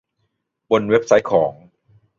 [0.69, 1.53] บนเว็บไซต์ของ